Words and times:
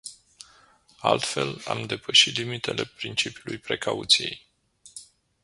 Altfel, 1.01 1.61
am 1.67 1.85
depăși 1.85 2.29
limitele 2.29 2.85
principiului 2.85 3.57
precauției. 3.57 4.45